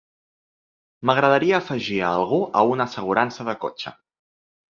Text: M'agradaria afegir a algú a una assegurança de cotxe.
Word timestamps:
M'agradaria 1.09 1.59
afegir 1.63 1.99
a 2.01 2.09
algú 2.21 2.41
a 2.61 2.65
una 2.71 2.89
assegurança 2.91 3.49
de 3.51 3.55
cotxe. 3.67 3.93